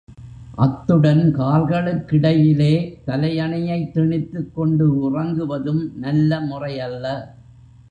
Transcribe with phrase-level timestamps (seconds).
[0.55, 2.71] அத்துடன் கால்களுக்கிடையிலே
[3.05, 7.05] தலையணையைத் திணித்துக் கொண்டு உறங்குவதும் நல்ல முறையல்ல.